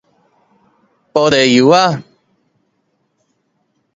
[1.13, 2.01] 玻璃幼仔